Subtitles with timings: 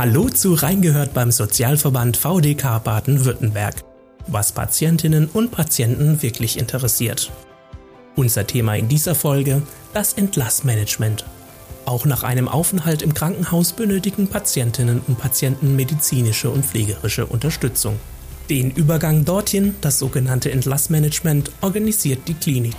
[0.00, 3.84] Hallo zu Reingehört beim Sozialverband VDK Baden-Württemberg,
[4.28, 7.30] was Patientinnen und Patienten wirklich interessiert.
[8.16, 9.60] Unser Thema in dieser Folge
[9.92, 11.26] das Entlassmanagement.
[11.84, 18.00] Auch nach einem Aufenthalt im Krankenhaus benötigen Patientinnen und Patienten medizinische und pflegerische Unterstützung.
[18.48, 22.76] Den Übergang dorthin, das sogenannte Entlassmanagement, organisiert die Klinik.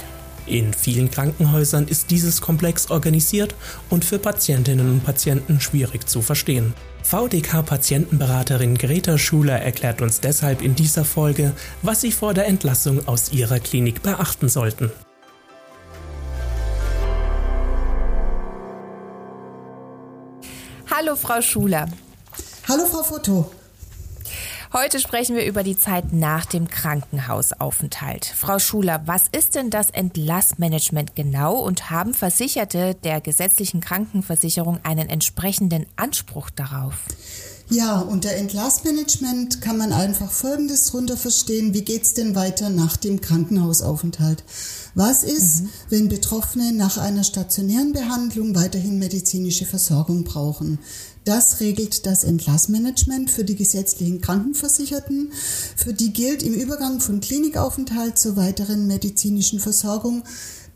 [0.48, 3.54] In vielen Krankenhäusern ist dieses komplex organisiert
[3.92, 6.74] und für Patientinnen und Patienten schwierig zu verstehen.
[7.04, 13.32] VDK-Patientenberaterin Greta Schuler erklärt uns deshalb in dieser Folge, was Sie vor der Entlassung aus
[13.32, 14.92] Ihrer Klinik beachten sollten.
[20.90, 21.88] Hallo Frau Schuler.
[22.68, 23.52] Hallo Frau Foto.
[24.74, 28.26] Heute sprechen wir über die Zeit nach dem Krankenhausaufenthalt.
[28.26, 35.10] Frau Schuler, was ist denn das Entlassmanagement genau und haben Versicherte der gesetzlichen Krankenversicherung einen
[35.10, 36.94] entsprechenden Anspruch darauf?
[37.70, 41.74] Ja, unter Entlassmanagement kann man einfach Folgendes drunter verstehen.
[41.74, 44.44] Wie geht's denn weiter nach dem Krankenhausaufenthalt?
[44.94, 45.70] Was ist, mhm.
[45.90, 50.80] wenn Betroffene nach einer stationären Behandlung weiterhin medizinische Versorgung brauchen?
[51.24, 55.32] Das regelt das Entlassmanagement für die gesetzlichen Krankenversicherten.
[55.76, 60.24] Für die gilt im Übergang von Klinikaufenthalt zur weiteren medizinischen Versorgung,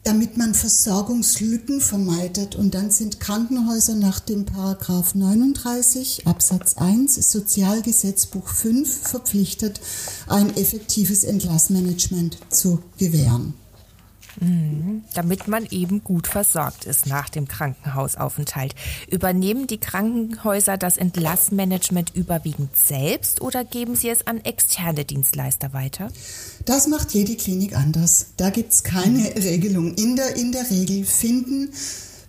[0.03, 2.55] damit man Versorgungslücken vermeidet.
[2.55, 9.81] Und dann sind Krankenhäuser nach dem Paragraph 39 Absatz 1 Sozialgesetzbuch 5 verpflichtet,
[10.27, 13.55] ein effektives Entlassmanagement zu gewähren.
[14.39, 15.03] Mhm.
[15.13, 18.75] damit man eben gut versorgt ist nach dem Krankenhausaufenthalt.
[19.09, 26.09] Übernehmen die Krankenhäuser das Entlassmanagement überwiegend selbst oder geben sie es an externe Dienstleister weiter?
[26.65, 28.27] Das macht jede Klinik anders.
[28.37, 29.41] Da gibt es keine mhm.
[29.41, 29.93] Regelung.
[29.95, 31.69] In der, in der Regel finden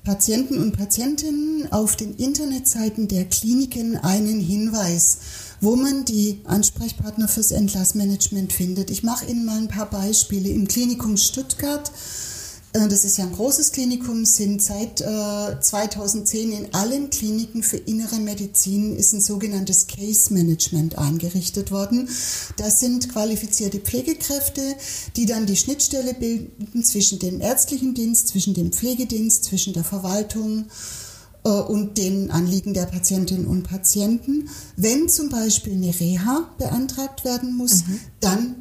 [0.04, 5.18] Patienten und Patientinnen auf den Internetseiten der Kliniken einen Hinweis
[5.60, 8.90] wo man die Ansprechpartner fürs Entlassmanagement findet.
[8.90, 10.48] Ich mache Ihnen mal ein paar Beispiele.
[10.48, 11.90] Im Klinikum Stuttgart,
[12.72, 17.78] äh, das ist ja ein großes Klinikum, sind seit 2010 äh, in allen Kliniken für
[17.78, 22.08] innere Medizin ist ein sogenanntes Case Management eingerichtet worden.
[22.56, 24.62] Das sind qualifizierte Pflegekräfte,
[25.16, 30.66] die dann die Schnittstelle bilden zwischen dem ärztlichen Dienst, zwischen dem Pflegedienst, zwischen der Verwaltung
[31.48, 34.48] und den Anliegen der Patientinnen und Patienten.
[34.76, 38.00] Wenn zum Beispiel eine Reha beantragt werden muss, mhm.
[38.20, 38.54] dann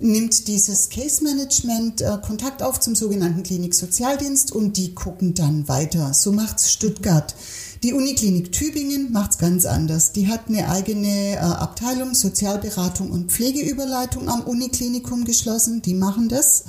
[0.00, 6.12] nimmt dieses Case Management äh, Kontakt auf zum sogenannten Klinik-Sozialdienst und die gucken dann weiter.
[6.14, 7.34] So macht es Stuttgart.
[7.82, 10.12] Die Uniklinik Tübingen macht es ganz anders.
[10.12, 15.82] Die hat eine eigene äh, Abteilung Sozialberatung und Pflegeüberleitung am Uniklinikum geschlossen.
[15.82, 16.64] Die machen das.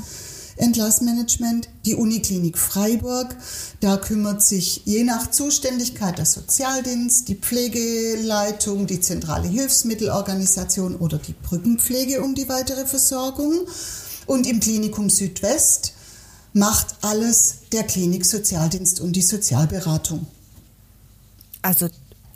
[0.58, 3.36] Entlassmanagement, die Uniklinik Freiburg.
[3.80, 11.34] Da kümmert sich je nach Zuständigkeit der Sozialdienst, die Pflegeleitung, die zentrale Hilfsmittelorganisation oder die
[11.34, 13.54] Brückenpflege um die weitere Versorgung.
[14.26, 15.94] Und im Klinikum Südwest
[16.54, 20.28] macht alles der Klinik Sozialdienst und die Sozialberatung.
[21.62, 21.88] Also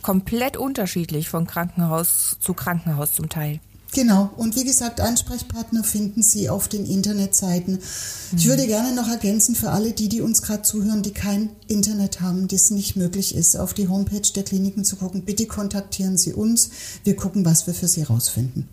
[0.01, 3.59] komplett unterschiedlich von Krankenhaus zu Krankenhaus zum Teil.
[3.93, 4.29] Genau.
[4.37, 7.75] Und wie gesagt, Ansprechpartner finden Sie auf den Internetseiten.
[7.75, 8.37] Mhm.
[8.37, 12.21] Ich würde gerne noch ergänzen für alle die, die uns gerade zuhören, die kein Internet
[12.21, 15.23] haben, das nicht möglich ist, auf die Homepage der Kliniken zu gucken.
[15.23, 16.69] Bitte kontaktieren Sie uns.
[17.03, 18.69] Wir gucken, was wir für Sie rausfinden.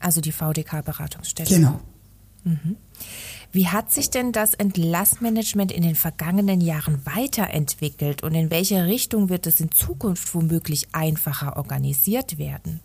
[0.00, 1.48] Also die VDK-Beratungsstelle.
[1.48, 1.80] Genau.
[2.44, 2.76] Mhm.
[3.52, 9.28] Wie hat sich denn das Entlassmanagement in den vergangenen Jahren weiterentwickelt und in welche Richtung
[9.28, 12.80] wird es in Zukunft womöglich einfacher organisiert werden?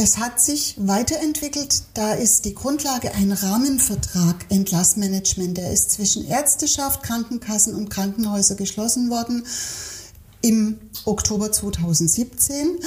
[0.00, 1.82] Es hat sich weiterentwickelt.
[1.94, 5.58] Da ist die Grundlage ein Rahmenvertrag Entlassmanagement.
[5.58, 9.44] Der ist zwischen Ärzteschaft, Krankenkassen und Krankenhäuser geschlossen worden
[10.40, 12.78] im Oktober 2017.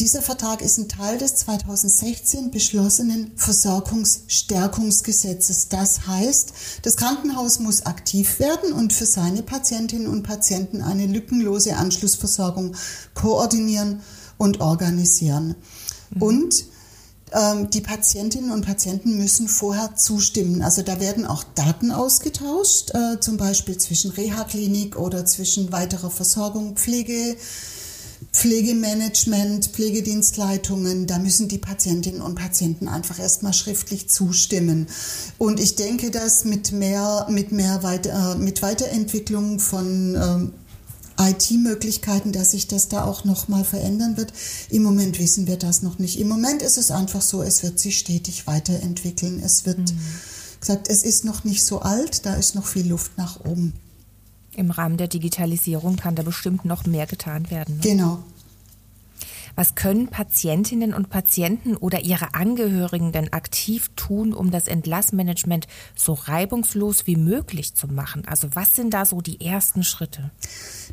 [0.00, 5.68] Dieser Vertrag ist ein Teil des 2016 beschlossenen Versorgungsstärkungsgesetzes.
[5.68, 11.76] Das heißt, das Krankenhaus muss aktiv werden und für seine Patientinnen und Patienten eine lückenlose
[11.76, 12.74] Anschlussversorgung
[13.12, 14.00] koordinieren
[14.38, 15.56] und organisieren.
[16.14, 16.22] Mhm.
[16.22, 16.64] Und
[17.32, 20.62] ähm, die Patientinnen und Patienten müssen vorher zustimmen.
[20.62, 26.76] Also da werden auch Daten ausgetauscht, äh, zum Beispiel zwischen Reha-Klinik oder zwischen weiterer Versorgung,
[26.76, 27.36] Pflege,
[28.32, 34.86] Pflegemanagement, Pflegedienstleitungen, da müssen die Patientinnen und Patienten einfach erstmal schriftlich zustimmen.
[35.38, 40.52] Und ich denke, dass mit mehr, mit mehr Weiter, äh, mit Weiterentwicklung von ähm,
[41.18, 44.32] IT-Möglichkeiten, dass sich das da auch nochmal verändern wird.
[44.70, 46.18] Im Moment wissen wir das noch nicht.
[46.18, 49.40] Im Moment ist es einfach so, es wird sich stetig weiterentwickeln.
[49.42, 49.98] Es wird mhm.
[50.60, 53.74] gesagt, es ist noch nicht so alt, da ist noch viel Luft nach oben.
[54.56, 57.76] Im Rahmen der Digitalisierung kann da bestimmt noch mehr getan werden.
[57.76, 57.80] Ne?
[57.82, 58.24] Genau.
[59.56, 66.14] Was können Patientinnen und Patienten oder ihre Angehörigen denn aktiv tun, um das Entlassmanagement so
[66.14, 68.24] reibungslos wie möglich zu machen?
[68.26, 70.32] Also was sind da so die ersten Schritte?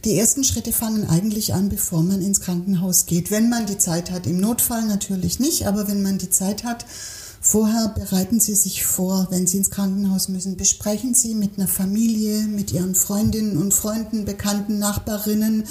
[0.06, 3.32] Die ersten Schritte fangen eigentlich an, bevor man ins Krankenhaus geht.
[3.32, 6.86] Wenn man die Zeit hat, im Notfall natürlich nicht, aber wenn man die Zeit hat,
[7.52, 10.56] Vorher bereiten Sie sich vor, wenn Sie ins Krankenhaus müssen.
[10.56, 15.66] Besprechen Sie mit einer Familie, mit Ihren Freundinnen und Freunden, Bekannten, Nachbarinnen,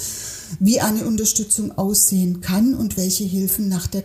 [0.59, 4.03] wie eine Unterstützung aussehen kann und welche Hilfen nach der,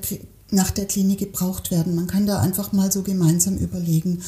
[0.50, 1.94] nach der Klinik gebraucht werden.
[1.94, 4.22] Man kann da einfach mal so gemeinsam überlegen.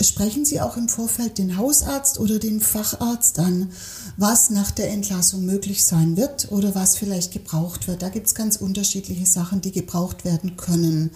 [0.00, 3.72] Sprechen Sie auch im Vorfeld den Hausarzt oder den Facharzt an,
[4.16, 8.00] was nach der Entlassung möglich sein wird oder was vielleicht gebraucht wird.
[8.00, 11.10] Da gibt es ganz unterschiedliche Sachen, die gebraucht werden können.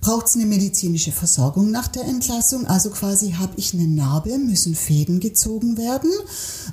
[0.00, 2.66] Braucht es eine medizinische Versorgung nach der Entlassung?
[2.66, 6.10] Also quasi habe ich eine Narbe, müssen Fäden gezogen werden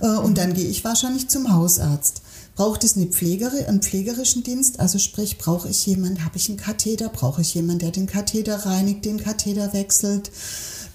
[0.02, 2.22] äh, und dann gehe ich wahrscheinlich zum Hausarzt.
[2.56, 4.80] Braucht es eine Pflegere, einen pflegerischen Dienst?
[4.80, 8.66] Also sprich, brauche ich jemanden, habe ich einen Katheter, brauche ich jemanden, der den Katheter
[8.66, 10.32] reinigt, den Katheter wechselt?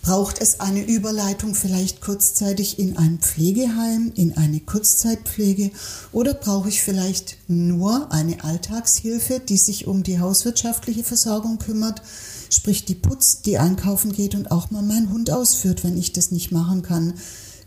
[0.03, 5.73] Braucht es eine Überleitung vielleicht kurzzeitig in ein Pflegeheim, in eine Kurzzeitpflege
[6.11, 12.01] oder brauche ich vielleicht nur eine Alltagshilfe, die sich um die hauswirtschaftliche Versorgung kümmert,
[12.49, 16.31] sprich die Putz, die einkaufen geht und auch mal meinen Hund ausführt, wenn ich das
[16.31, 17.13] nicht machen kann.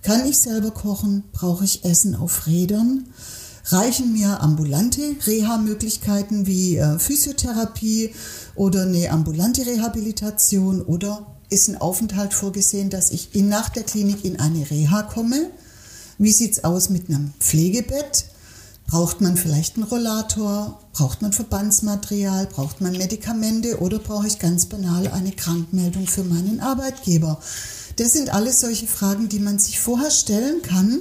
[0.02, 1.24] Kann ich selber kochen?
[1.34, 3.06] Brauche ich Essen auf Rädern?
[3.68, 8.14] Reichen mir ambulante Reha-Möglichkeiten wie äh, Physiotherapie
[8.56, 14.40] oder eine ambulante Rehabilitation oder ist ein Aufenthalt vorgesehen, dass ich nach der Klinik in
[14.40, 15.50] eine Reha komme.
[16.18, 18.26] Wie sieht es aus mit einem Pflegebett?
[18.88, 20.80] Braucht man vielleicht einen Rollator?
[20.92, 22.48] Braucht man Verbandsmaterial?
[22.48, 23.80] Braucht man Medikamente?
[23.80, 27.40] Oder brauche ich ganz banal eine Krankmeldung für meinen Arbeitgeber?
[27.96, 31.00] Das sind alles solche Fragen, die man sich vorher stellen kann.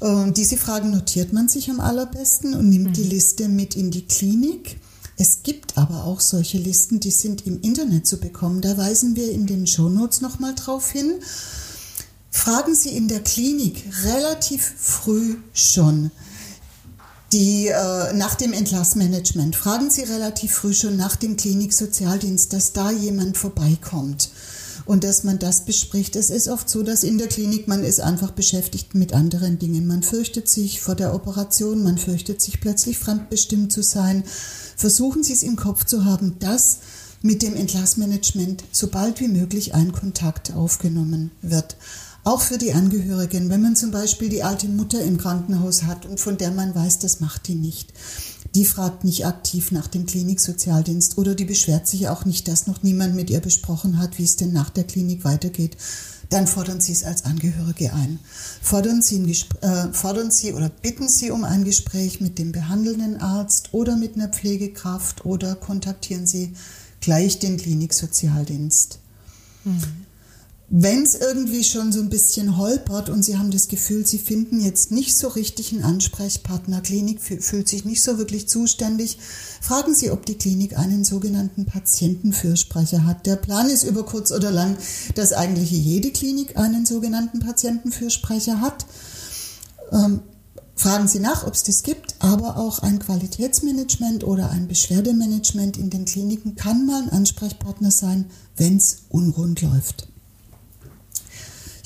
[0.00, 3.10] Und diese Fragen notiert man sich am allerbesten und nimmt die mhm.
[3.10, 4.78] Liste mit in die Klinik.
[5.22, 8.62] Es gibt aber auch solche Listen, die sind im Internet zu bekommen.
[8.62, 11.20] Da weisen wir in den Shownotes nochmal drauf hin.
[12.30, 16.10] Fragen Sie in der Klinik relativ früh schon
[17.34, 22.90] die äh, nach dem Entlassmanagement, fragen Sie relativ früh schon nach dem Kliniksozialdienst, dass da
[22.90, 24.30] jemand vorbeikommt
[24.90, 26.16] und dass man das bespricht.
[26.16, 29.86] Es ist oft so, dass in der Klinik man ist einfach beschäftigt mit anderen Dingen.
[29.86, 34.24] Man fürchtet sich vor der Operation, man fürchtet sich plötzlich fremdbestimmt zu sein.
[34.74, 36.78] Versuchen Sie es im Kopf zu haben, dass
[37.22, 41.76] mit dem Entlassmanagement so bald wie möglich ein Kontakt aufgenommen wird.
[42.24, 46.18] Auch für die Angehörigen, wenn man zum Beispiel die alte Mutter im Krankenhaus hat und
[46.18, 47.92] von der man weiß, das macht die nicht
[48.54, 52.82] die fragt nicht aktiv nach dem Kliniksozialdienst oder die beschwert sich auch nicht, dass noch
[52.82, 55.76] niemand mit ihr besprochen hat, wie es denn nach der Klinik weitergeht.
[56.30, 58.20] Dann fordern Sie es als Angehörige ein.
[58.62, 59.20] Fordern Sie,
[59.60, 64.14] äh, fordern Sie oder bitten Sie um ein Gespräch mit dem behandelnden Arzt oder mit
[64.14, 66.52] einer Pflegekraft oder kontaktieren Sie
[67.00, 68.98] gleich den Kliniksozialdienst.
[69.64, 69.82] Mhm.
[70.72, 74.60] Wenn es irgendwie schon so ein bisschen holpert und Sie haben das Gefühl, Sie finden
[74.60, 79.18] jetzt nicht so richtig einen Ansprechpartner, Klinik fühlt sich nicht so wirklich zuständig,
[79.60, 83.26] fragen Sie, ob die Klinik einen sogenannten Patientenfürsprecher hat.
[83.26, 84.76] Der Plan ist über kurz oder lang,
[85.16, 88.86] dass eigentlich jede Klinik einen sogenannten Patientenfürsprecher hat.
[89.90, 90.20] Ähm,
[90.76, 95.90] fragen Sie nach, ob es das gibt, aber auch ein Qualitätsmanagement oder ein Beschwerdemanagement in
[95.90, 100.09] den Kliniken kann mal ein Ansprechpartner sein, wenn es unrund läuft.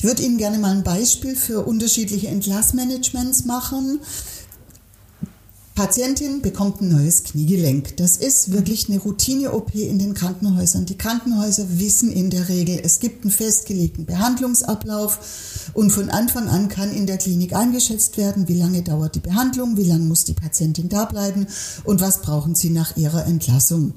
[0.05, 4.01] Ich würde Ihnen gerne mal ein Beispiel für unterschiedliche Entlassmanagements machen.
[5.75, 7.97] Patientin bekommt ein neues Kniegelenk.
[7.97, 10.85] Das ist wirklich eine Routine-OP in den Krankenhäusern.
[10.85, 16.69] Die Krankenhäuser wissen in der Regel, es gibt einen festgelegten Behandlungsablauf und von Anfang an
[16.69, 20.35] kann in der Klinik eingeschätzt werden, wie lange dauert die Behandlung, wie lange muss die
[20.35, 21.47] Patientin da bleiben
[21.85, 23.95] und was brauchen sie nach ihrer Entlassung.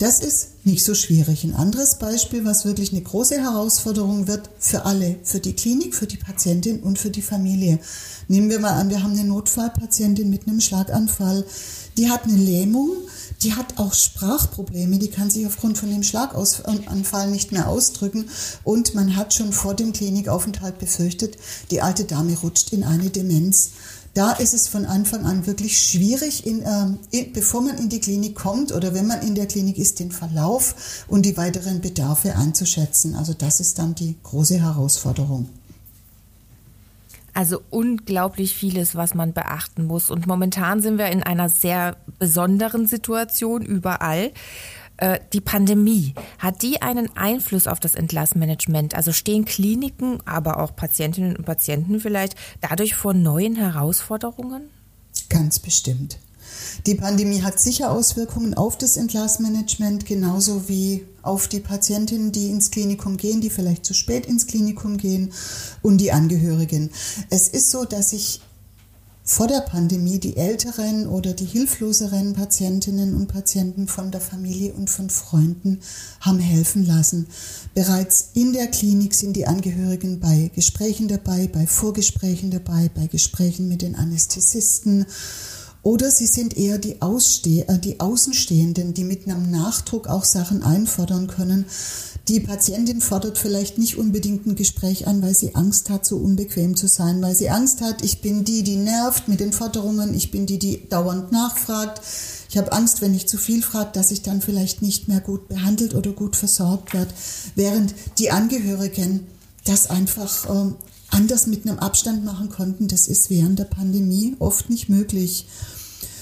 [0.00, 1.44] Das ist nicht so schwierig.
[1.44, 6.06] Ein anderes Beispiel, was wirklich eine große Herausforderung wird für alle, für die Klinik, für
[6.06, 7.78] die Patientin und für die Familie.
[8.26, 11.44] Nehmen wir mal an, wir haben eine Notfallpatientin mit einem Schlaganfall,
[11.98, 12.92] die hat eine Lähmung,
[13.42, 18.30] die hat auch Sprachprobleme, die kann sich aufgrund von dem Schlaganfall nicht mehr ausdrücken
[18.64, 21.36] und man hat schon vor dem Klinikaufenthalt befürchtet,
[21.70, 23.72] die alte Dame rutscht in eine Demenz.
[24.20, 28.34] Da ist es von Anfang an wirklich schwierig, in, äh, bevor man in die Klinik
[28.34, 33.14] kommt oder wenn man in der Klinik ist, den Verlauf und die weiteren Bedarfe einzuschätzen.
[33.14, 35.48] Also das ist dann die große Herausforderung.
[37.32, 40.10] Also unglaublich vieles, was man beachten muss.
[40.10, 44.32] Und momentan sind wir in einer sehr besonderen Situation überall.
[45.00, 48.94] Äh, die Pandemie, hat die einen Einfluss auf das Entlassmanagement?
[48.94, 54.68] Also stehen Kliniken, aber auch Patientinnen und Patienten vielleicht dadurch vor neuen Herausforderungen?
[55.30, 56.18] Ganz bestimmt.
[56.86, 62.70] Die Pandemie hat sicher Auswirkungen auf das Entlassmanagement, genauso wie auf die Patientinnen, die ins
[62.70, 65.32] Klinikum gehen, die vielleicht zu spät ins Klinikum gehen
[65.80, 66.90] und die Angehörigen.
[67.30, 68.40] Es ist so, dass ich
[69.30, 74.90] vor der Pandemie die älteren oder die hilfloseren Patientinnen und Patienten von der Familie und
[74.90, 75.78] von Freunden
[76.20, 77.28] haben helfen lassen.
[77.72, 83.68] Bereits in der Klinik sind die Angehörigen bei Gesprächen dabei, bei Vorgesprächen dabei, bei Gesprächen
[83.68, 85.06] mit den Anästhesisten.
[85.82, 90.64] Oder sie sind eher die, Ausste äh, die Außenstehenden, die mit einem Nachdruck auch Sachen
[90.64, 91.66] einfordern können,
[92.28, 96.76] die Patientin fordert vielleicht nicht unbedingt ein Gespräch an, weil sie Angst hat, so unbequem
[96.76, 100.30] zu sein, weil sie Angst hat, ich bin die, die nervt mit den Forderungen, ich
[100.30, 102.00] bin die, die dauernd nachfragt.
[102.48, 105.48] Ich habe Angst, wenn ich zu viel frage, dass ich dann vielleicht nicht mehr gut
[105.48, 107.12] behandelt oder gut versorgt werde,
[107.54, 109.26] während die Angehörigen
[109.64, 110.72] das einfach äh,
[111.10, 112.88] anders mit einem Abstand machen konnten.
[112.88, 115.46] Das ist während der Pandemie oft nicht möglich.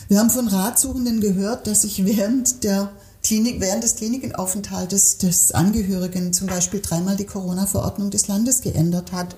[0.09, 2.91] Wir haben von Ratsuchenden gehört, dass sich während der
[3.23, 9.35] Klinik, während des Klinikaufenthaltes des Angehörigen zum Beispiel dreimal die Corona-Verordnung des Landes geändert hat.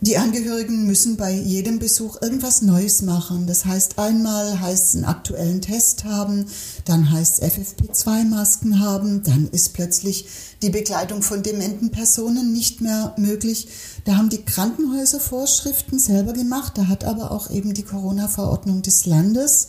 [0.00, 3.46] Die Angehörigen müssen bei jedem Besuch irgendwas Neues machen.
[3.46, 6.44] Das heißt, einmal heißt es einen aktuellen Test haben,
[6.84, 10.26] dann heißt es FFP2-Masken haben, dann ist plötzlich
[10.60, 13.68] die Begleitung von dementen Personen nicht mehr möglich.
[14.04, 19.06] Da haben die Krankenhäuser Vorschriften selber gemacht, da hat aber auch eben die Corona-Verordnung des
[19.06, 19.68] Landes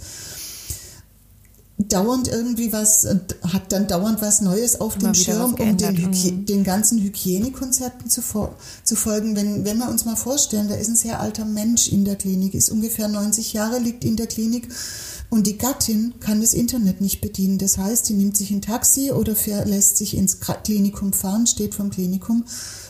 [1.77, 3.19] dauernd irgendwie was, äh,
[3.51, 6.45] hat dann dauernd was Neues auf dem Schirm, um den, mhm.
[6.45, 8.21] den, ganzen Hygienekonzepten zu,
[8.83, 9.35] zu folgen.
[9.35, 12.53] Wenn, wenn wir uns mal vorstellen, da ist ein sehr alter Mensch in der Klinik,
[12.53, 14.69] ist ungefähr 90 Jahre, liegt in der Klinik
[15.29, 17.57] und die Gattin kann das Internet nicht bedienen.
[17.57, 21.89] Das heißt, sie nimmt sich ein Taxi oder lässt sich ins Klinikum fahren, steht vom
[21.89, 22.45] Klinikum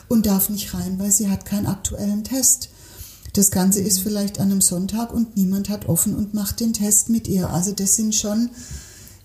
[0.08, 2.68] und darf nicht rein, weil sie hat keinen aktuellen Test.
[3.36, 7.10] Das Ganze ist vielleicht an einem Sonntag und niemand hat offen und macht den Test
[7.10, 7.50] mit ihr.
[7.50, 8.48] Also das sind schon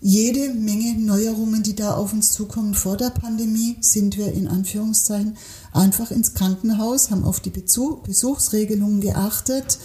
[0.02, 2.74] jede Menge Neuerungen, die da auf uns zukommen.
[2.74, 5.38] Vor der Pandemie sind wir in Anführungszeichen
[5.72, 9.78] einfach ins Krankenhaus, haben auf die Besuchsregelungen geachtet,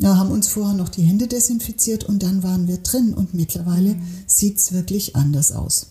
[0.00, 3.14] haben uns vorher noch die Hände desinfiziert und dann waren wir drin.
[3.14, 4.02] Und mittlerweile mhm.
[4.28, 5.88] sieht es wirklich anders aus.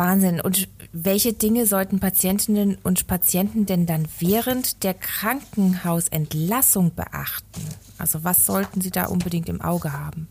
[0.00, 0.40] Wahnsinn.
[0.40, 7.60] Und welche Dinge sollten Patientinnen und Patienten denn dann während der Krankenhausentlassung beachten?
[7.98, 10.26] Also was sollten sie da unbedingt im Auge haben?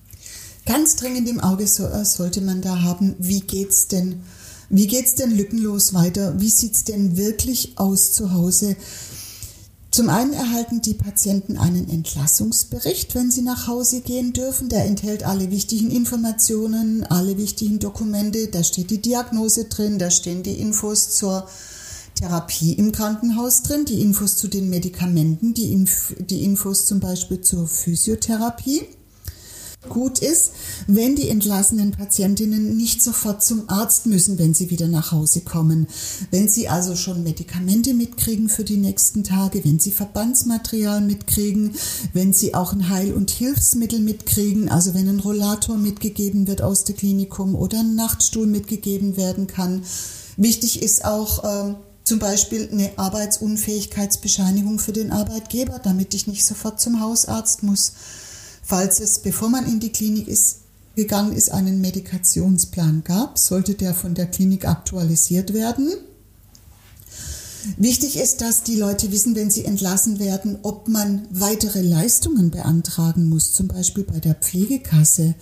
[0.66, 4.24] Ganz dringend im Auge äh, sollte man da haben, wie geht's denn,
[4.70, 6.42] wie geht's denn lückenlos weiter?
[6.42, 8.76] Wie sieht's denn wirklich aus zu Hause?
[9.92, 14.70] Zum einen erhalten die Patienten einen Entlassungsbericht, wenn sie nach Hause gehen dürfen.
[14.70, 18.48] Der enthält alle wichtigen Informationen, alle wichtigen Dokumente.
[18.48, 21.48] Da steht die Diagnose drin, da stehen die Infos zur
[22.14, 27.42] Therapie im Krankenhaus drin, die Infos zu den Medikamenten, die, Inf die Infos zum Beispiel
[27.42, 28.84] zur Physiotherapie
[29.88, 30.52] gut ist,
[30.88, 35.88] wenn die entlassenen Patientinnen nicht sofort zum Arzt müssen, wenn sie wieder nach Hause kommen.
[36.32, 41.76] Wenn sie also schon Medikamente mitkriegen für die nächsten Tage, wenn sie Verbandsmaterial mitkriegen,
[42.12, 46.84] wenn sie auch ein Heil- und Hilfsmittel mitkriegen, also wenn ein Rollator mitgegeben wird aus
[46.84, 49.84] dem Klinikum oder ein Nachtstuhl mitgegeben werden kann.
[50.36, 56.82] Wichtig ist auch, äh, zum Beispiel eine Arbeitsunfähigkeitsbescheinigung für den Arbeitgeber, damit ich nicht sofort
[56.82, 57.94] zum Hausarzt muss
[58.70, 60.58] falls es, bevor man in die Klinik ist,
[60.96, 65.92] gegangen ist, einen Medikationsplan gab, sollte der von der Klinik aktualisiert werden.
[67.78, 73.28] Wichtig ist, dass die Leute wissen, wenn sie entlassen werden, ob man weitere Leistungen beantragen
[73.28, 75.34] muss, zum Beispiel bei der Pflegekasse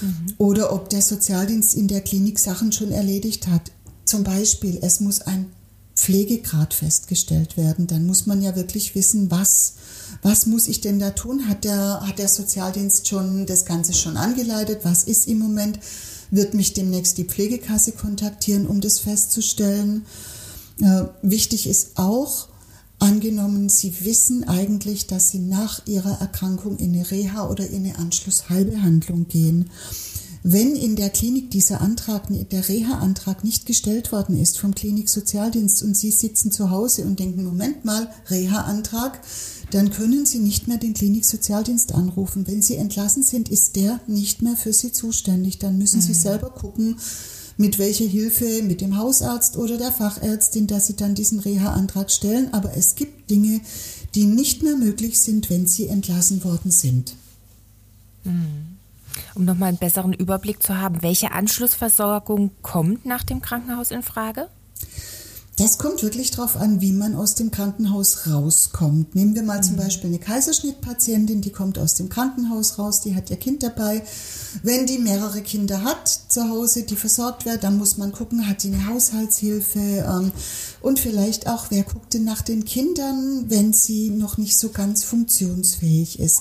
[0.00, 0.34] mhm.
[0.38, 3.72] oder ob der Sozialdienst in der Klinik Sachen schon erledigt hat.
[4.04, 5.46] Zum Beispiel, es muss ein
[5.96, 7.88] Pflegegrad festgestellt werden.
[7.88, 9.74] Dann muss man ja wirklich wissen, was
[10.22, 11.48] was muss ich denn da tun?
[11.48, 14.80] Hat der, hat der Sozialdienst schon das Ganze schon angeleitet?
[14.82, 15.78] Was ist im Moment?
[16.30, 20.04] Wird mich demnächst die Pflegekasse kontaktieren, um das festzustellen?
[20.80, 22.48] Äh, wichtig ist auch,
[22.98, 27.98] angenommen, Sie wissen eigentlich, dass Sie nach Ihrer Erkrankung in eine Reha oder in eine
[27.98, 29.70] Anschlussheilbehandlung gehen.
[30.42, 35.94] Wenn in der Klinik dieser Antrag, der Reha-Antrag nicht gestellt worden ist vom Kliniksozialdienst und
[35.94, 39.20] Sie sitzen zu Hause und denken, Moment mal, Reha-Antrag,
[39.70, 42.46] dann können Sie nicht mehr den Kliniksozialdienst anrufen.
[42.46, 45.58] Wenn Sie entlassen sind, ist der nicht mehr für Sie zuständig.
[45.58, 46.04] Dann müssen mhm.
[46.04, 46.96] Sie selber gucken,
[47.58, 52.52] mit welcher Hilfe, mit dem Hausarzt oder der Fachärztin, dass Sie dann diesen Reha-Antrag stellen.
[52.54, 53.60] Aber es gibt Dinge,
[54.14, 57.14] die nicht mehr möglich sind, wenn Sie entlassen worden sind.
[58.24, 58.69] Mhm.
[59.34, 64.48] Um nochmal einen besseren Überblick zu haben, welche Anschlussversorgung kommt nach dem Krankenhaus in Frage?
[65.60, 69.14] Das kommt wirklich darauf an, wie man aus dem Krankenhaus rauskommt.
[69.14, 69.80] Nehmen wir mal zum mhm.
[69.80, 74.02] Beispiel eine Kaiserschnittpatientin, die kommt aus dem Krankenhaus raus, die hat ihr Kind dabei.
[74.62, 78.62] Wenn die mehrere Kinder hat zu Hause, die versorgt werden, dann muss man gucken, hat
[78.62, 80.32] die eine Haushaltshilfe ähm,
[80.80, 85.04] und vielleicht auch, wer guckt denn nach den Kindern, wenn sie noch nicht so ganz
[85.04, 86.40] funktionsfähig ist.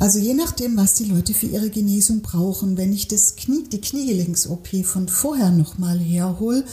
[0.00, 2.76] Also je nachdem, was die Leute für ihre Genesung brauchen.
[2.76, 6.64] Wenn ich das Knie, die Kniegelenks-OP von vorher nochmal herhole,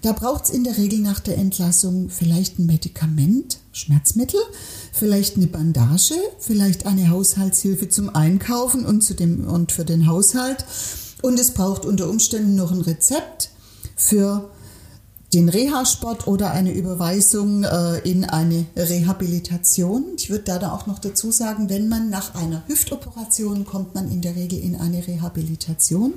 [0.00, 4.40] da braucht es in der Regel nach der Entlassung vielleicht ein Medikament, Schmerzmittel,
[4.92, 10.64] vielleicht eine Bandage, vielleicht eine Haushaltshilfe zum Einkaufen und, zu dem, und für den Haushalt.
[11.20, 13.50] Und es braucht unter Umständen noch ein Rezept
[13.96, 14.50] für
[15.34, 20.04] den Reha-Sport oder eine Überweisung äh, in eine Rehabilitation.
[20.16, 24.20] Ich würde da auch noch dazu sagen, wenn man nach einer Hüftoperation kommt man in
[24.20, 26.14] der Regel in eine Rehabilitation.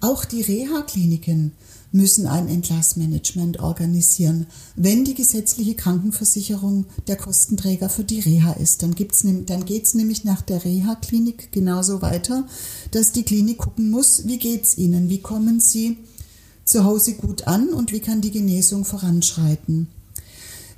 [0.00, 1.52] Auch die Reha-Kliniken
[1.90, 4.46] müssen ein Entlassmanagement organisieren.
[4.76, 9.94] Wenn die gesetzliche Krankenversicherung der Kostenträger für die Reha ist, dann, gibt's, dann geht es
[9.94, 12.46] nämlich nach der Reha-Klinik genauso weiter,
[12.90, 15.98] dass die Klinik gucken muss, wie geht es ihnen, wie kommen sie
[16.74, 19.86] zu Hause gut an und wie kann die Genesung voranschreiten.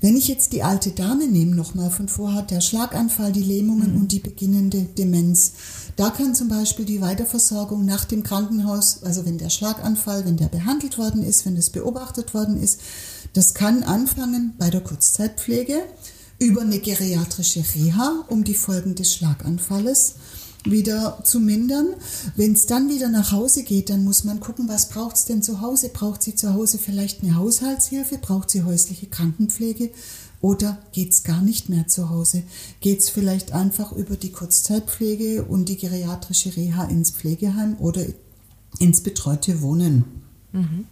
[0.02, 4.02] Wenn ich jetzt die alte Dame nehme, nochmal von vorher, der Schlaganfall, die Lähmungen mhm.
[4.02, 5.52] und die beginnende Demenz,
[5.96, 10.48] da kann zum Beispiel die Weiterversorgung nach dem Krankenhaus, also wenn der Schlaganfall, wenn der
[10.48, 12.78] behandelt worden ist, wenn es beobachtet worden ist,
[13.32, 15.82] das kann anfangen bei der Kurzzeitpflege
[16.38, 20.16] über eine geriatrische Reha, um die Folgen des Schlaganfalles
[20.70, 21.88] wieder zu mindern.
[22.34, 25.42] Wenn es dann wieder nach Hause geht, dann muss man gucken, was braucht es denn
[25.42, 25.90] zu Hause?
[25.90, 28.18] Braucht sie zu Hause vielleicht eine Haushaltshilfe?
[28.18, 29.90] Braucht sie häusliche Krankenpflege?
[30.40, 32.42] Oder geht es gar nicht mehr zu Hause?
[32.80, 38.04] Geht es vielleicht einfach über die Kurzzeitpflege und die geriatrische Reha ins Pflegeheim oder
[38.78, 40.04] ins betreute Wohnen?
[40.52, 40.86] Mhm.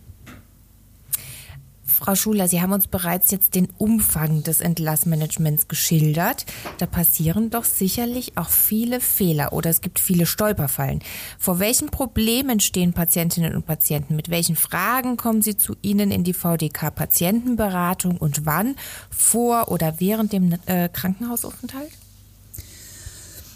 [2.04, 6.44] Frau Schuler, Sie haben uns bereits jetzt den Umfang des Entlassmanagements geschildert.
[6.76, 11.00] Da passieren doch sicherlich auch viele Fehler oder es gibt viele Stolperfallen.
[11.38, 14.16] Vor welchen Problemen stehen Patientinnen und Patienten?
[14.16, 18.76] Mit welchen Fragen kommen sie zu Ihnen in die VDK-Patientenberatung und wann?
[19.09, 21.92] Vor oder während dem äh, Krankenhausaufenthalt?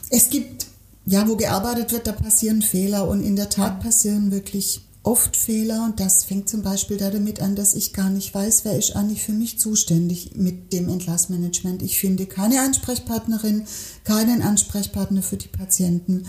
[0.08, 0.68] Es gibt,
[1.04, 5.86] ja, wo gearbeitet wird, da passieren Fehler und in der Tat passieren wirklich oft Fehler
[5.86, 9.22] und das fängt zum Beispiel damit an, dass ich gar nicht weiß, wer ist eigentlich
[9.22, 11.82] für mich zuständig mit dem Entlassmanagement.
[11.82, 13.64] Ich finde keine Ansprechpartnerin,
[14.04, 16.26] keinen Ansprechpartner für die Patienten.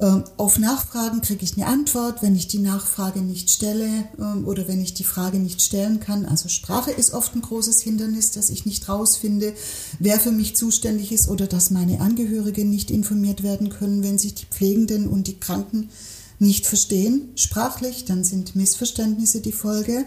[0.00, 3.86] Ähm, auf Nachfragen kriege ich eine Antwort, wenn ich die Nachfrage nicht stelle
[4.18, 6.24] ähm, oder wenn ich die Frage nicht stellen kann.
[6.24, 9.52] Also Sprache ist oft ein großes Hindernis, dass ich nicht rausfinde,
[9.98, 14.34] wer für mich zuständig ist oder dass meine Angehörigen nicht informiert werden können, wenn sich
[14.34, 15.90] die Pflegenden und die Kranken
[16.38, 20.06] nicht verstehen sprachlich, dann sind Missverständnisse die Folge.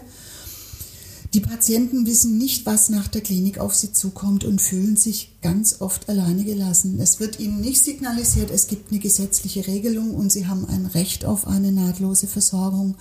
[1.32, 5.80] Die Patienten wissen nicht, was nach der Klinik auf sie zukommt und fühlen sich ganz
[5.80, 6.98] oft alleine gelassen.
[7.00, 11.24] Es wird ihnen nicht signalisiert, es gibt eine gesetzliche Regelung und sie haben ein Recht
[11.24, 12.96] auf eine nahtlose Versorgung.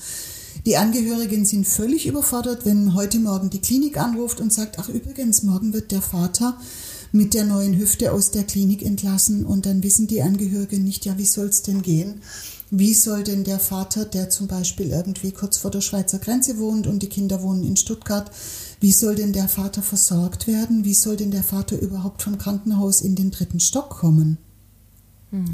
[0.68, 5.42] Die Angehörigen sind völlig überfordert, wenn heute Morgen die Klinik anruft und sagt, ach übrigens,
[5.42, 6.60] morgen wird der Vater
[7.12, 11.18] mit der neuen Hüfte aus der Klinik entlassen und dann wissen die Angehörigen nicht, ja,
[11.18, 12.22] wie soll es denn gehen?
[12.72, 16.86] Wie soll denn der Vater, der zum Beispiel irgendwie kurz vor der Schweizer Grenze wohnt
[16.86, 18.30] und die Kinder wohnen in Stuttgart,
[18.80, 20.86] wie soll denn der Vater versorgt werden?
[20.86, 24.38] Wie soll denn der Vater überhaupt vom Krankenhaus in den dritten Stock kommen?
[25.32, 25.46] Mhm.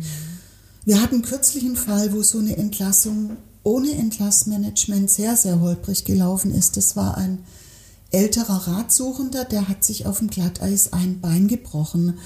[0.83, 6.53] Wir hatten kürzlich einen Fall, wo so eine Entlassung ohne Entlassmanagement sehr, sehr holprig gelaufen
[6.53, 6.77] ist.
[6.77, 7.39] Das war ein
[8.11, 12.19] älterer Ratsuchender, der hat sich auf dem Glatteis ein Bein gebrochen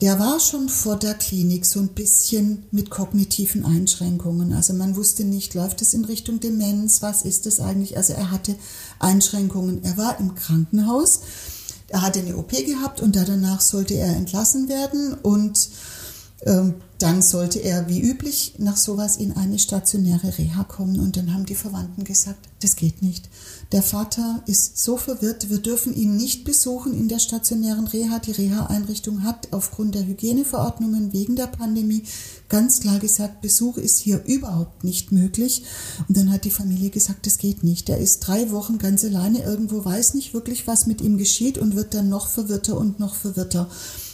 [0.00, 4.54] der war schon vor der Klinik so ein bisschen mit kognitiven Einschränkungen.
[4.54, 7.98] Also man wusste nicht, läuft es in Richtung Demenz, was ist das eigentlich?
[7.98, 8.56] Also er hatte
[8.98, 9.84] Einschränkungen.
[9.84, 11.20] Er war im Krankenhaus,
[11.88, 15.68] er hatte eine OP gehabt und danach sollte er entlassen werden und
[16.46, 21.00] ähm, dann sollte er wie üblich nach sowas in eine stationäre Reha kommen.
[21.00, 23.30] Und dann haben die Verwandten gesagt, das geht nicht.
[23.72, 28.18] Der Vater ist so verwirrt, wir dürfen ihn nicht besuchen in der stationären Reha.
[28.18, 32.02] Die Reha-Einrichtung hat aufgrund der Hygieneverordnungen wegen der Pandemie
[32.50, 35.62] ganz klar gesagt, Besuch ist hier überhaupt nicht möglich.
[36.06, 37.88] Und dann hat die Familie gesagt, das geht nicht.
[37.88, 41.76] Er ist drei Wochen ganz alleine irgendwo, weiß nicht wirklich, was mit ihm geschieht und
[41.76, 43.70] wird dann noch verwirrter und noch verwirrter.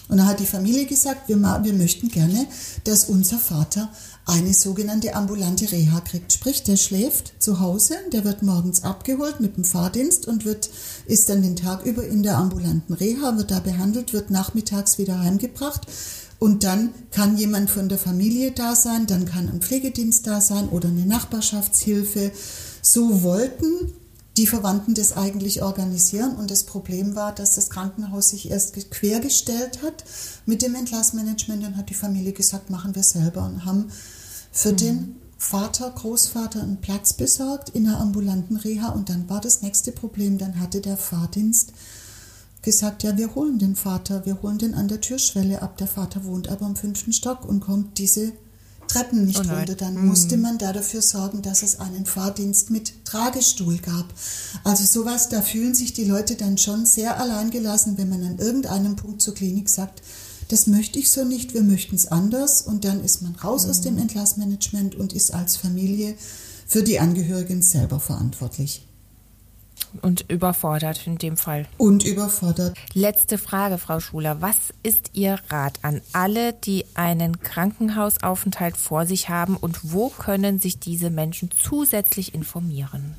[0.09, 2.47] Und da hat die Familie gesagt, wir, wir möchten gerne,
[2.85, 3.90] dass unser Vater
[4.25, 6.33] eine sogenannte ambulante Reha kriegt.
[6.33, 10.69] Sprich, der schläft zu Hause, der wird morgens abgeholt mit dem Fahrdienst und wird,
[11.07, 15.21] ist dann den Tag über in der ambulanten Reha, wird da behandelt, wird nachmittags wieder
[15.21, 15.87] heimgebracht.
[16.38, 20.69] Und dann kann jemand von der Familie da sein, dann kann ein Pflegedienst da sein
[20.69, 22.31] oder eine Nachbarschaftshilfe.
[22.83, 23.92] So wollten
[24.37, 26.37] die Verwandten das eigentlich organisieren.
[26.37, 30.05] Und das Problem war, dass das Krankenhaus sich erst quergestellt hat
[30.44, 31.62] mit dem Entlassmanagement.
[31.62, 33.90] Dann hat die Familie gesagt, machen wir selber und haben
[34.53, 34.77] für mhm.
[34.77, 38.88] den Vater, Großvater einen Platz besorgt in einer ambulanten Reha.
[38.90, 40.38] Und dann war das nächste Problem.
[40.38, 41.72] Dann hatte der Fahrdienst
[42.62, 45.79] gesagt, ja, wir holen den Vater, wir holen den an der Türschwelle ab.
[45.79, 48.33] Der Vater wohnt aber im fünften Stock und kommt diese
[48.88, 49.75] Treppen nicht oh runter.
[49.75, 50.07] Dann mhm.
[50.09, 54.07] musste man da dafür sorgen, dass es einen Fahrdienst mit Tragestuhl gab.
[54.64, 58.96] Also sowas, da fühlen sich die Leute dann schon sehr alleingelassen, wenn man an irgendeinem
[58.96, 60.03] Punkt zur Klinik sagt,
[60.49, 62.62] das möchte ich so nicht, wir möchten es anders.
[62.62, 63.70] Und dann ist man raus mhm.
[63.70, 66.14] aus dem Entlassmanagement und ist als Familie
[66.66, 68.87] für die Angehörigen selber verantwortlich.
[70.03, 71.67] Und überfordert in dem Fall.
[71.79, 72.77] Und überfordert.
[72.95, 74.41] Letzte Frage, Frau Schuler.
[74.41, 80.59] Was ist Ihr Rat an alle, die einen Krankenhausaufenthalt vor sich haben und wo können
[80.59, 83.15] sich diese Menschen zusätzlich informieren?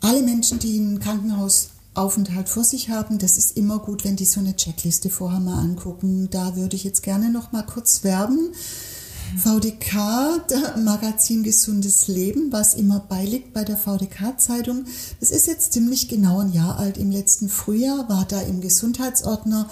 [0.00, 4.40] Alle Menschen, die einen Krankenhausaufenthalt vor sich haben, das ist immer gut, wenn die so
[4.40, 6.28] eine Checkliste vorher mal angucken.
[6.30, 8.52] Da würde ich jetzt gerne noch mal kurz werben.
[9.36, 14.84] VDK, der Magazin Gesundes Leben, was immer beiliegt bei der VDK-Zeitung.
[15.20, 16.96] Das ist jetzt ziemlich genau ein Jahr alt.
[16.96, 19.68] Im letzten Frühjahr war da im Gesundheitsordner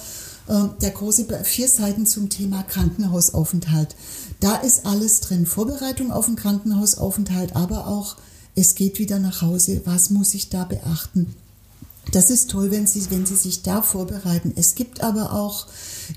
[0.49, 3.97] äh, der große vier Seiten zum Thema Krankenhausaufenthalt.
[4.41, 5.47] Da ist alles drin.
[5.47, 8.17] Vorbereitung auf den Krankenhausaufenthalt, aber auch
[8.55, 9.83] es geht wieder nach Hause.
[9.85, 11.35] Was muss ich da beachten?
[12.13, 14.53] Das ist toll, wenn Sie, wenn Sie sich da vorbereiten.
[14.57, 15.67] Es gibt aber auch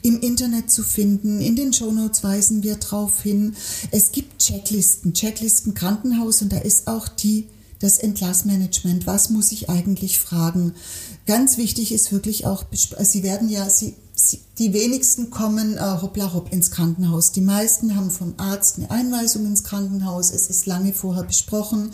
[0.03, 3.55] im Internet zu finden, in den Shownotes weisen wir darauf hin.
[3.91, 7.47] Es gibt Checklisten, Checklisten Krankenhaus und da ist auch die
[7.79, 9.07] das Entlassmanagement.
[9.07, 10.73] Was muss ich eigentlich fragen?
[11.25, 16.33] Ganz wichtig ist wirklich auch, Sie werden ja, Sie, Sie die wenigsten kommen äh, hoppla
[16.33, 17.31] hopp ins Krankenhaus.
[17.31, 20.31] Die meisten haben vom Arzt eine Einweisung ins Krankenhaus.
[20.31, 21.91] Es ist lange vorher besprochen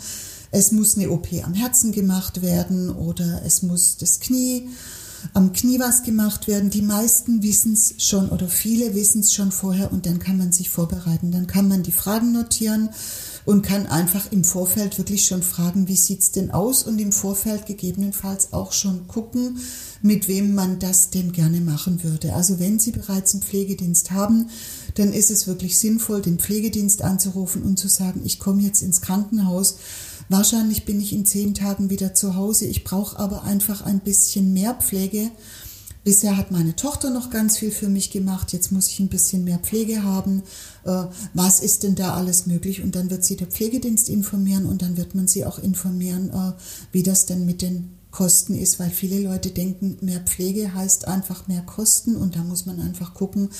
[0.50, 4.68] es muss eine OP am Herzen gemacht werden oder es muss das Knie,
[5.34, 6.70] am Knie was gemacht werden.
[6.70, 10.52] Die meisten wissen es schon oder viele wissen es schon vorher und dann kann man
[10.52, 11.32] sich vorbereiten.
[11.32, 12.90] Dann kann man die Fragen notieren
[13.44, 17.12] und kann einfach im Vorfeld wirklich schon fragen, wie sieht es denn aus und im
[17.12, 19.58] Vorfeld gegebenenfalls auch schon gucken,
[20.02, 22.34] mit wem man das denn gerne machen würde.
[22.34, 24.50] Also wenn Sie bereits einen Pflegedienst haben,
[24.96, 29.00] dann ist es wirklich sinnvoll, den Pflegedienst anzurufen und zu sagen, ich komme jetzt ins
[29.00, 29.76] Krankenhaus
[30.28, 32.66] Wahrscheinlich bin ich in zehn Tagen wieder zu Hause.
[32.66, 35.30] Ich brauche aber einfach ein bisschen mehr Pflege.
[36.06, 38.52] Bisher hat meine Tochter noch ganz viel für mich gemacht.
[38.52, 40.42] Jetzt muss ich ein bisschen mehr Pflege haben.
[40.84, 42.82] Äh, was ist denn da alles möglich?
[42.82, 46.52] Und dann wird sie der Pflegedienst informieren und dann wird man sie auch informieren, äh,
[46.92, 51.48] wie das denn mit den Kosten ist, weil viele Leute denken, mehr Pflege heißt einfach
[51.48, 53.50] mehr Kosten und da muss man einfach gucken,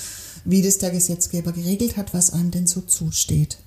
[0.45, 3.57] wie das der Gesetzgeber geregelt hat, was einem denn so zusteht.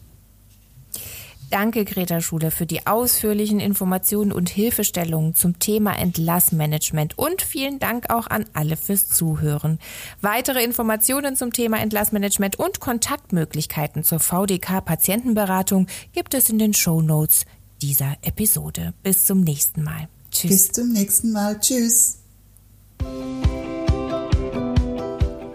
[1.50, 8.08] Danke, Greta Schuler, für die ausführlichen Informationen und Hilfestellungen zum Thema Entlassmanagement und vielen Dank
[8.08, 9.80] auch an alle fürs Zuhören.
[10.20, 17.02] Weitere Informationen zum Thema Entlassmanagement und Kontaktmöglichkeiten zur VDK Patientenberatung gibt es in den Show
[17.02, 17.44] Notes
[17.82, 18.94] dieser Episode.
[19.02, 20.08] Bis zum nächsten Mal.
[20.30, 20.50] Tschüss.
[20.50, 21.58] Bis zum nächsten Mal.
[21.58, 22.18] Tschüss.